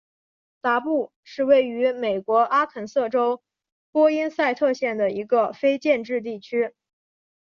[0.61, 3.43] 达布是位于美国阿肯色州
[3.91, 6.73] 波因塞特县的一个非建制地区。